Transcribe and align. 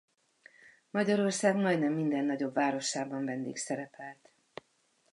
Magyarország 0.89 1.55
majdnem 1.55 1.93
minden 1.93 2.25
nagyobb 2.25 2.53
városában 2.53 3.25
vendégszerepelt. 3.25 4.29